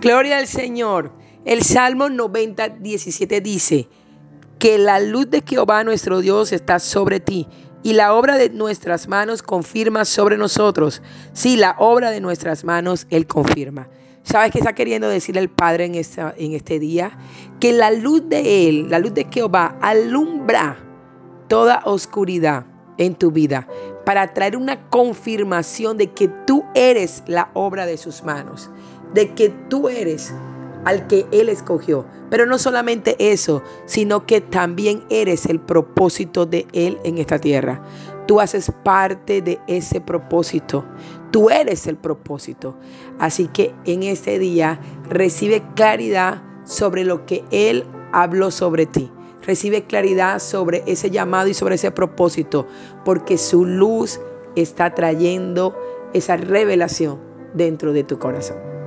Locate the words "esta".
15.94-16.34, 37.18-37.38